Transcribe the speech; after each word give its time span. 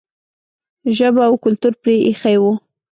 ژبه 0.97 1.21
او 1.29 1.33
کلتور 1.43 1.73
پرې 1.81 1.95
ایښی 2.05 2.37
و. 2.41 2.43